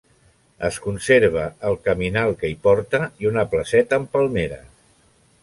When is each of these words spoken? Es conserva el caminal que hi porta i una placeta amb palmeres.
Es 0.69 0.77
conserva 0.85 1.43
el 1.71 1.77
caminal 1.89 2.33
que 2.41 2.51
hi 2.55 2.57
porta 2.65 3.01
i 3.25 3.31
una 3.33 3.45
placeta 3.53 4.01
amb 4.01 4.13
palmeres. 4.17 4.67